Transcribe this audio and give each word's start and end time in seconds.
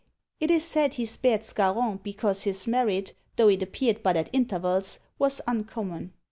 It 0.39 0.49
is 0.49 0.63
said 0.65 0.95
he 0.95 1.05
spared 1.05 1.43
Scarron 1.43 1.97
because 2.01 2.41
his 2.41 2.65
merit, 2.65 3.13
though 3.35 3.49
it 3.49 3.61
appeared 3.61 4.01
but 4.01 4.17
at 4.17 4.31
intervals, 4.33 4.99
was 5.19 5.41
uncommon. 5.45 6.13